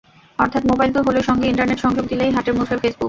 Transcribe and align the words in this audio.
অর্থাৎ, 0.39 0.63
মোবাইল 0.65 0.91
তো 0.93 0.99
হলোই, 1.01 1.23
সঙ্গে 1.23 1.45
ইন্টারনেট 1.47 1.79
সংযোগ 1.79 2.05
দিলেই 2.07 2.31
হাতের 2.31 2.53
মুঠোয় 2.53 2.79
ফেসবুক। 2.79 2.99